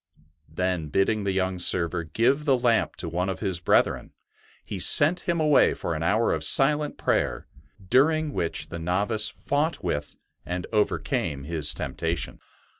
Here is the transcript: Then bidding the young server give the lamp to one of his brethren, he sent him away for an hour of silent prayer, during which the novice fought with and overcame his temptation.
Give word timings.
Then 0.49 0.87
bidding 0.89 1.25
the 1.25 1.31
young 1.31 1.59
server 1.59 2.01
give 2.03 2.45
the 2.45 2.57
lamp 2.57 2.95
to 2.95 3.07
one 3.07 3.29
of 3.29 3.39
his 3.39 3.59
brethren, 3.59 4.13
he 4.65 4.79
sent 4.79 5.29
him 5.29 5.39
away 5.39 5.75
for 5.75 5.93
an 5.93 6.01
hour 6.01 6.33
of 6.33 6.43
silent 6.43 6.97
prayer, 6.97 7.45
during 7.87 8.33
which 8.33 8.69
the 8.69 8.79
novice 8.79 9.29
fought 9.29 9.83
with 9.83 10.15
and 10.43 10.65
overcame 10.73 11.43
his 11.43 11.71
temptation. 11.71 12.39